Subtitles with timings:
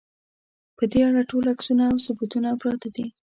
[0.77, 3.05] په دې اړه ټول عکسونه او ثبوتونه پراته دي.